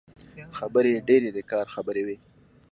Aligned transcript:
خبرې 0.57 0.89
يې 0.95 1.01
ډېرې 1.09 1.29
د 1.33 1.39
کار 1.51 1.65
خبرې 1.75 2.03
وې. 2.07 2.17